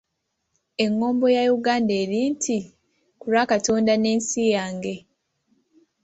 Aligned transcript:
Engombo 0.85 1.25
ya 1.35 1.43
Uganda 1.57 1.93
eri 2.03 2.19
nti 2.33 2.57
ku 3.19 3.25
lwa 3.31 3.43
Katonda 3.51 3.93
n'ensi 3.97 4.41
yange. 4.55 4.95